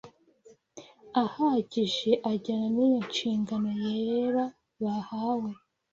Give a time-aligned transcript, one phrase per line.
[1.23, 4.45] ahagije ajyana n’iyo nshingano yera
[4.81, 5.51] bahawe